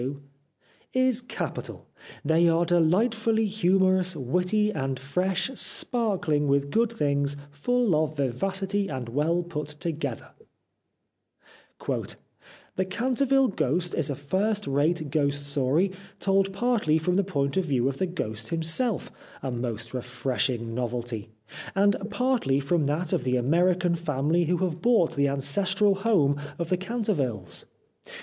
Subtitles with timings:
[0.01, 0.09] They are
[0.93, 7.37] 316 The Life of Oscar Wilde delightfully humorous, witty, and fresh, sparkling with good things,
[7.51, 10.29] full of vivacity and well put together,"
[12.77, 17.65] "'The Canterville Ghost' is a first rate ghost story, told partly from the point of
[17.65, 19.11] view of the ghost himself—
[19.43, 21.29] a most refreshing novelty—
[21.75, 26.69] and partly from that of the American family who have bought the ancestral home of
[26.69, 27.65] the Canter villes.